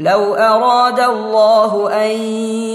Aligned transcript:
لو 0.00 0.34
أراد 0.34 1.00
الله 1.00 1.92
أن 1.92 2.10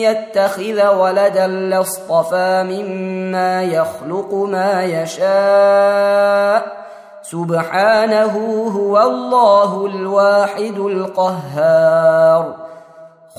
يتخذ 0.05 0.87
ولدا 0.87 1.47
لاصطفى 1.47 2.63
مما 2.63 3.63
يخلق 3.63 4.33
ما 4.33 4.83
يشاء. 4.83 6.85
سبحانه 7.21 8.33
هو 8.77 9.01
الله 9.01 9.85
الواحد 9.85 10.77
القهار. 10.77 12.55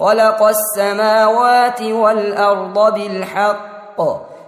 خلق 0.01 0.43
السماوات 0.43 1.83
والأرض 1.83 2.95
بالحق. 2.95 4.36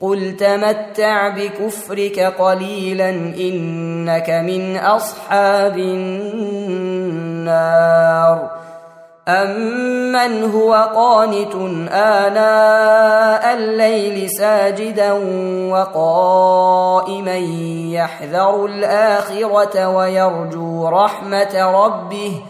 قل 0.00 0.36
تمتع 0.36 1.28
بكفرك 1.28 2.20
قليلا 2.20 3.10
انك 3.10 4.30
من 4.30 4.76
اصحاب 4.76 5.76
النار 6.96 7.60
امن 9.28 10.50
هو 10.50 10.74
قانت 10.74 11.54
اناء 11.92 13.54
الليل 13.54 14.30
ساجدا 14.30 15.12
وقائما 15.70 17.36
يحذر 17.92 18.64
الاخره 18.66 19.88
ويرجو 19.88 20.88
رحمه 20.88 21.84
ربه 21.84 22.42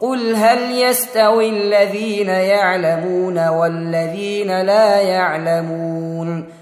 قل 0.00 0.34
هل 0.34 0.82
يستوي 0.82 1.48
الذين 1.48 2.28
يعلمون 2.28 3.48
والذين 3.48 4.60
لا 4.60 5.00
يعلمون 5.00 6.61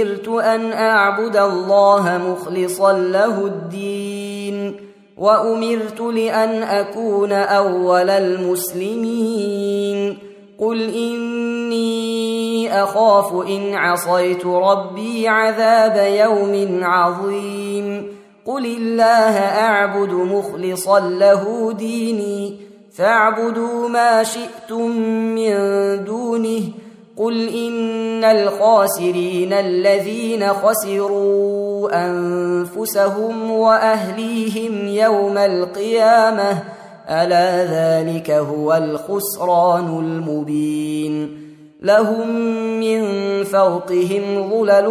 أمرت 0.00 0.28
أن 0.28 0.72
أعبد 0.72 1.36
الله 1.36 2.18
مخلصا 2.18 2.92
له 2.92 3.46
الدين 3.46 4.76
وأمرت 5.16 6.00
لأن 6.00 6.62
أكون 6.62 7.32
أول 7.32 8.10
المسلمين. 8.10 9.38
قل 10.58 10.94
إني 10.94 12.82
أخاف 12.82 13.32
إن 13.46 13.74
عصيت 13.74 14.46
ربي 14.46 15.28
عذاب 15.28 16.12
يوم 16.14 16.80
عظيم. 16.82 18.06
قل 18.46 18.66
الله 18.66 19.38
أعبد 19.38 20.10
مخلصا 20.10 21.00
له 21.00 21.72
ديني 21.72 22.56
فاعبدوا 22.96 23.88
ما 23.88 24.22
شئتم 24.22 24.90
من 25.34 25.54
دونه 26.04 26.62
قل 27.20 27.48
إن 27.48 28.24
الخاسرين 28.24 29.52
الذين 29.52 30.48
خسروا 30.48 32.06
أنفسهم 32.06 33.50
وأهليهم 33.50 34.88
يوم 34.88 35.38
القيامة 35.38 36.62
ألا 37.08 37.64
ذلك 37.64 38.30
هو 38.30 38.74
الخسران 38.74 39.98
المبين. 39.98 41.40
لهم 41.82 42.28
من 42.80 43.02
فوقهم 43.44 44.50
ظلل 44.50 44.88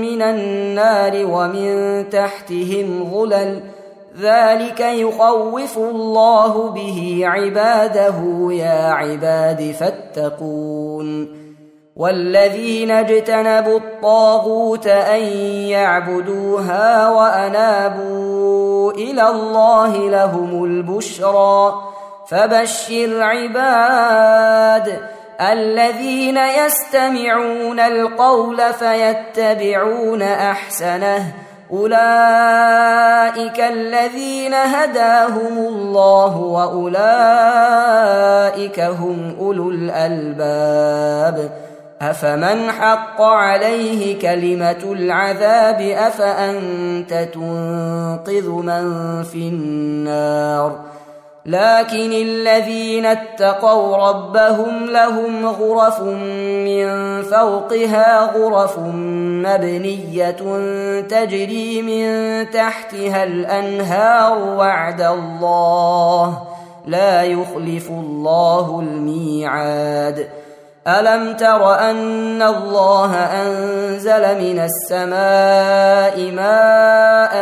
من 0.00 0.22
النار 0.22 1.26
ومن 1.26 2.08
تحتهم 2.08 3.10
ظلل 3.12 3.60
ذلك 4.20 4.80
يخوف 4.80 5.78
الله 5.78 6.70
به 6.70 7.20
عباده 7.24 8.48
يا 8.50 8.90
عباد 8.90 9.74
فاتقون. 9.80 11.47
والذين 11.98 12.90
اجتنبوا 12.90 13.78
الطاغوت 13.78 14.86
أن 14.86 15.22
يعبدوها 15.68 17.08
وأنابوا 17.10 18.92
إلى 18.92 19.28
الله 19.28 20.10
لهم 20.10 20.64
البشرى. 20.64 21.74
فبشر 22.28 23.22
عباد 23.22 25.00
الذين 25.40 26.36
يستمعون 26.36 27.80
القول 27.80 28.60
فيتبعون 28.72 30.22
أحسنه. 30.22 31.32
أولئك 31.72 33.60
الذين 33.60 34.54
هداهم 34.54 35.58
الله 35.58 36.36
وأولئك 36.36 37.00
هم 38.80 39.36
أولو 39.40 39.70
الألباب. 39.70 41.67
افمن 42.02 42.70
حق 42.70 43.22
عليه 43.22 44.18
كلمه 44.18 44.92
العذاب 44.92 45.80
افانت 45.80 47.28
تنقذ 47.34 48.48
من 48.48 49.22
في 49.22 49.48
النار 49.48 50.80
لكن 51.46 52.12
الذين 52.12 53.06
اتقوا 53.06 53.96
ربهم 53.96 54.84
لهم 54.84 55.46
غرف 55.46 56.00
من 56.00 57.22
فوقها 57.22 58.20
غرف 58.20 58.78
مبنيه 58.78 60.30
تجري 61.00 61.82
من 61.82 62.50
تحتها 62.50 63.24
الانهار 63.24 64.38
وعد 64.38 65.00
الله 65.00 66.42
لا 66.86 67.22
يخلف 67.22 67.90
الله 67.90 68.80
الميعاد 68.80 70.28
ألم 70.88 71.36
تر 71.36 71.74
أن 71.74 72.42
الله 72.42 73.14
أنزل 73.14 74.20
من 74.20 74.58
السماء 74.58 76.32
ماء 76.32 77.34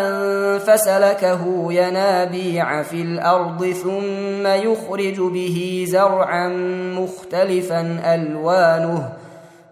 فسلكه 0.59 1.73
ينابيع 1.73 2.83
في 2.83 3.03
الأرض 3.03 3.67
ثم 3.67 4.47
يخرج 4.47 5.21
به 5.21 5.85
زرعا 5.89 6.49
مختلفا 6.99 8.01
ألوانه 8.15 9.13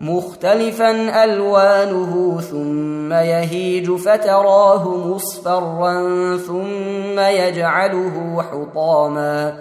مختلفا 0.00 1.24
ألوانه 1.24 2.40
ثم 2.40 3.12
يهيج 3.12 3.90
فتراه 3.90 4.96
مصفرا 4.96 5.96
ثم 6.36 7.18
يجعله 7.18 8.42
حطاما 8.42 9.54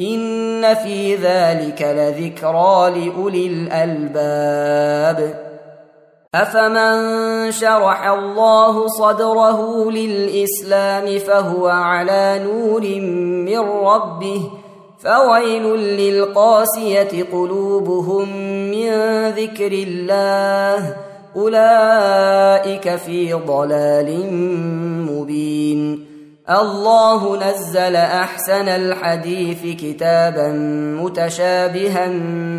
ان 0.00 0.74
في 0.74 1.14
ذلك 1.14 1.82
لذكرى 1.82 2.90
لاولي 2.90 3.46
الالباب 3.46 5.34
افمن 6.34 7.52
شرح 7.52 8.06
الله 8.06 8.86
صدره 8.88 9.90
للاسلام 9.90 11.18
فهو 11.18 11.68
على 11.68 12.40
نور 12.44 12.82
من 13.50 13.58
ربه 13.58 14.50
فويل 14.98 15.62
للقاسيه 15.76 17.24
قلوبهم 17.32 18.28
من 18.70 18.90
ذكر 19.28 19.72
الله 19.72 20.96
اولئك 21.36 22.96
في 22.96 23.32
ضلال 23.32 24.32
مبين 25.10 26.07
الله 26.50 27.36
نزل 27.36 27.96
أحسن 27.96 28.68
الحديث 28.68 29.76
كتابا 29.82 30.48
متشابها 31.02 32.08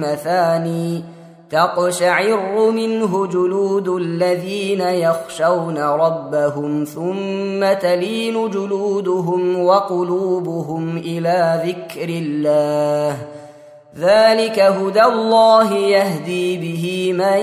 مثاني 0.02 1.04
تقشعر 1.50 2.72
منه 2.72 3.28
جلود 3.28 3.88
الذين 3.88 4.82
يخشون 4.82 5.78
ربهم 5.78 6.84
ثم 6.84 7.74
تلين 7.74 8.50
جلودهم 8.50 9.64
وقلوبهم 9.66 10.98
إلى 10.98 11.62
ذكر 11.66 12.10
الله. 12.10 13.18
ذلك 13.98 14.60
هدى 14.60 15.04
الله 15.04 15.74
يهدي 15.74 16.58
به 16.58 17.14
من 17.14 17.40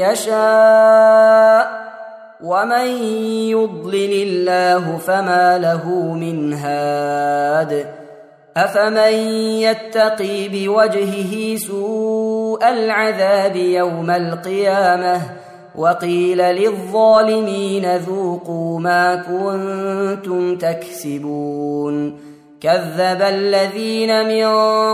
يشاء. 0.00 1.87
ومن 2.44 2.86
يضلل 3.50 4.12
الله 4.12 4.96
فما 4.96 5.58
له 5.58 6.14
من 6.14 6.52
هاد 6.52 7.86
افمن 8.56 9.12
يتقي 9.62 10.48
بوجهه 10.48 11.56
سوء 11.56 12.68
العذاب 12.68 13.56
يوم 13.56 14.10
القيامه 14.10 15.20
وقيل 15.76 16.38
للظالمين 16.38 17.96
ذوقوا 17.96 18.80
ما 18.80 19.14
كنتم 19.16 20.58
تكسبون 20.58 22.18
كذب 22.60 23.22
الذين 23.22 24.28
من 24.28 24.46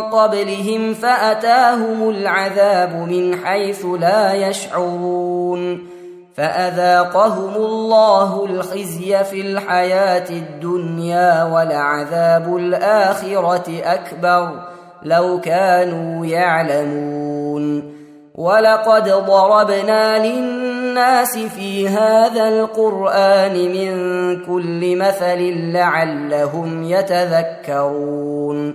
قبلهم 0.02 0.94
فاتاهم 0.94 2.10
العذاب 2.10 2.94
من 3.08 3.36
حيث 3.36 3.86
لا 4.00 4.34
يشعرون 4.34 5.93
فأذاقهم 6.34 7.54
الله 7.54 8.44
الخزي 8.44 9.24
في 9.24 9.40
الحياة 9.40 10.30
الدنيا 10.30 11.44
ولعذاب 11.44 12.56
الآخرة 12.56 13.82
أكبر 13.84 14.50
لو 15.02 15.40
كانوا 15.40 16.26
يعلمون. 16.26 17.94
ولقد 18.34 19.08
ضربنا 19.08 20.26
للناس 20.26 21.38
في 21.38 21.88
هذا 21.88 22.48
القرآن 22.48 23.52
من 23.52 23.92
كل 24.46 24.96
مثل 24.96 25.38
لعلهم 25.72 26.84
يتذكرون. 26.84 28.74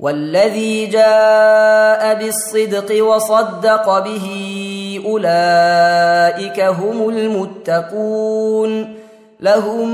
والذي 0.00 0.86
جاء 0.86 2.14
بالصدق 2.14 3.04
وصدق 3.04 3.98
به 3.98 4.26
أولئك 5.06 6.60
هم 6.60 7.08
المتقون 7.08 8.96
لهم 9.40 9.88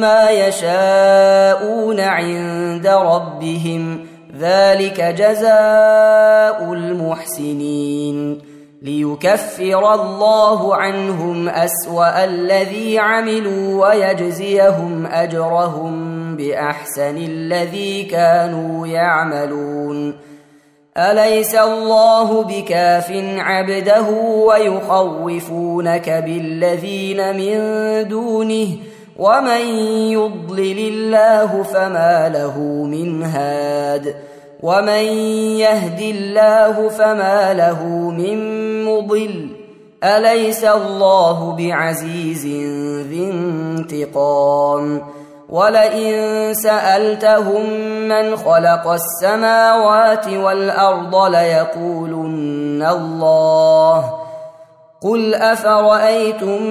ما 0.00 0.30
يشاءون 0.30 2.00
عند 2.00 2.86
ربهم 2.86 4.06
ذلك 4.40 5.00
جزاء 5.00 6.72
المحسنين 6.72 8.38
ليكفر 8.82 9.94
الله 9.94 10.76
عنهم 10.76 11.48
أسوأ 11.48 12.24
الذي 12.24 12.98
عملوا 12.98 13.88
ويجزيهم 13.88 15.06
أجرهم 15.06 16.15
بأحسن 16.36 17.16
الذي 17.16 18.02
كانوا 18.02 18.86
يعملون. 18.86 20.14
أليس 20.96 21.54
الله 21.54 22.42
بكاف 22.42 23.10
عبده 23.38 24.10
ويخوفونك 24.20 26.10
بالذين 26.10 27.36
من 27.36 27.58
دونه؟ 28.08 28.68
ومن 29.18 29.60
يضلل 30.12 30.78
الله 30.78 31.62
فما 31.62 32.28
له 32.28 32.60
من 32.84 33.22
هاد. 33.22 34.14
ومن 34.62 35.04
يهد 35.58 36.00
الله 36.00 36.88
فما 36.88 37.54
له 37.54 37.84
من 38.10 38.38
مضل. 38.84 39.48
أليس 40.04 40.64
الله 40.64 41.56
بعزيز 41.58 42.46
ذي 43.06 43.30
انتقام؟ 43.30 45.15
ولئن 45.48 46.54
سألتهم 46.54 47.70
من 48.08 48.36
خلق 48.36 48.88
السماوات 48.88 50.28
والأرض 50.28 51.16
ليقولن 51.34 52.86
الله. 52.90 54.26
قل 55.00 55.34
أفرأيتم 55.34 56.62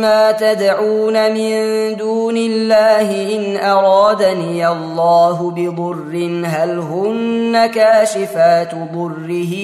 ما 0.00 0.32
تدعون 0.32 1.32
من 1.32 1.96
دون 1.96 2.36
الله 2.36 3.36
إن 3.36 3.56
أرادني 3.56 4.68
الله 4.68 5.50
بضر 5.50 6.44
هل 6.46 6.78
هن 6.78 7.66
كاشفات 7.66 8.74
ضره 8.74 9.54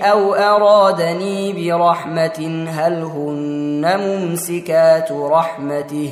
أو 0.00 0.34
أرادني 0.34 1.52
برحمة 1.52 2.66
هل 2.68 3.02
هن 3.02 4.00
ممسكات 4.00 5.12
رحمته 5.12 6.10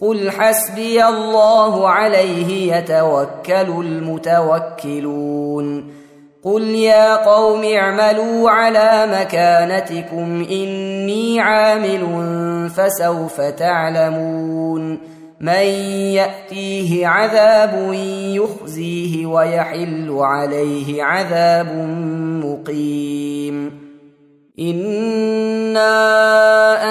قل 0.00 0.30
حسبي 0.30 1.04
الله 1.04 1.88
عليه 1.88 2.76
يتوكل 2.76 3.86
المتوكلون 3.86 5.92
قل 6.42 6.62
يا 6.62 7.16
قوم 7.16 7.64
اعملوا 7.64 8.50
على 8.50 9.08
مكانتكم 9.20 10.46
اني 10.50 11.40
عامل 11.40 12.06
فسوف 12.70 13.40
تعلمون 13.40 14.98
من 15.40 15.62
ياتيه 16.12 17.06
عذاب 17.06 17.92
يخزيه 18.34 19.26
ويحل 19.26 20.16
عليه 20.20 21.02
عذاب 21.02 21.74
مقيم 22.44 23.85
انا 24.58 25.84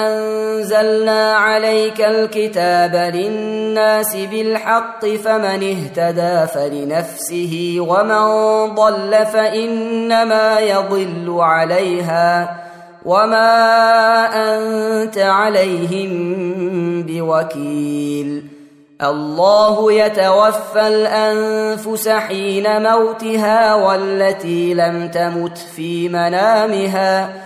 انزلنا 0.06 1.34
عليك 1.34 2.00
الكتاب 2.00 2.94
للناس 3.14 4.16
بالحق 4.16 5.06
فمن 5.06 5.74
اهتدى 5.74 6.46
فلنفسه 6.46 7.76
ومن 7.78 8.74
ضل 8.74 9.26
فانما 9.32 10.60
يضل 10.60 11.36
عليها 11.40 12.56
وما 13.04 13.54
انت 14.34 15.18
عليهم 15.18 16.12
بوكيل 17.02 18.44
الله 19.02 19.92
يتوفى 19.92 20.88
الانفس 20.88 22.08
حين 22.08 22.82
موتها 22.82 23.74
والتي 23.74 24.74
لم 24.74 25.08
تمت 25.08 25.58
في 25.58 26.08
منامها 26.08 27.45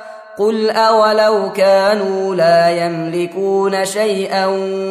قل 0.41 0.69
اولو 0.69 1.51
كانوا 1.51 2.35
لا 2.35 2.69
يملكون 2.69 3.85
شيئا 3.85 4.45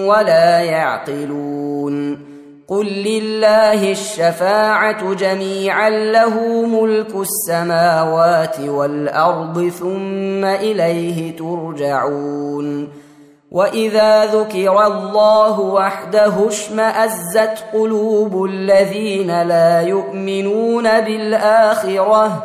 ولا 0.07 0.61
يعقلون 0.61 2.19
قل 2.69 2.87
لله 2.87 3.93
الشفاعه 3.93 5.15
جميعا 5.15 5.91
له 5.91 6.63
ملك 6.67 7.15
السماوات 7.15 8.61
والارض 8.61 9.69
ثم 9.69 10.45
اليه 10.45 11.37
ترجعون 11.37 12.89
واذا 13.51 14.27
ذكر 14.27 14.87
الله 14.87 15.61
وحده 15.61 16.49
اشمازت 16.49 17.65
قلوب 17.73 18.45
الذين 18.45 19.43
لا 19.43 19.81
يؤمنون 19.81 21.01
بالاخره 21.01 22.45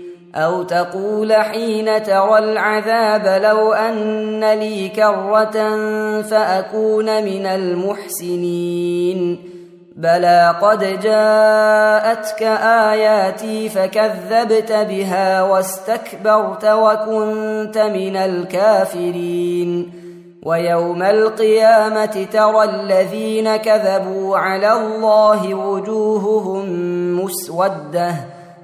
أو 0.35 0.63
تقول 0.63 1.33
حين 1.33 2.03
ترى 2.03 2.37
العذاب 2.37 3.43
لو 3.43 3.73
أن 3.73 4.53
لي 4.53 4.89
كرة 4.89 5.51
فأكون 6.21 7.23
من 7.23 7.45
المحسنين. 7.45 9.39
بلى 9.95 10.55
قد 10.61 10.79
جاءتك 10.79 12.43
آياتي 12.91 13.69
فكذبت 13.69 14.71
بها 14.71 15.43
واستكبرت 15.43 16.65
وكنت 16.65 17.77
من 17.77 18.15
الكافرين. 18.15 19.93
ويوم 20.43 21.03
القيامة 21.03 22.27
ترى 22.33 22.63
الذين 22.63 23.55
كذبوا 23.55 24.37
على 24.37 24.73
الله 24.73 25.53
وجوههم 25.55 26.65
مسودة. 27.23 28.40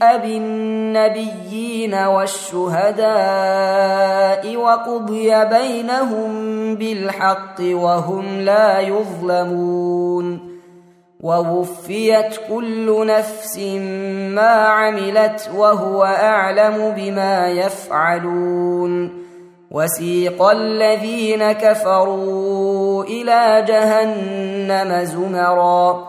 بالنبيين 0.00 1.94
والشهداء 1.94 3.06
وقضي 4.56 5.44
بينهم 5.44 6.32
بالحق 6.74 7.60
وهم 7.60 8.40
لا 8.40 8.80
يظلمون 8.80 10.52
ووفيت 11.20 12.40
كل 12.48 13.06
نفس 13.06 13.58
ما 14.34 14.50
عملت 14.50 15.50
وهو 15.56 16.04
أعلم 16.04 16.94
بما 16.96 17.48
يفعلون 17.48 19.22
وسيق 19.70 20.42
الذين 20.42 21.52
كفروا 21.52 23.04
إلى 23.04 23.64
جهنم 23.68 25.04
زمرا 25.04 26.08